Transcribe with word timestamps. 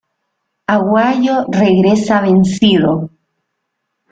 Aguayo 0.75 1.35
regresa 1.63 2.15
vencido. 2.21 2.91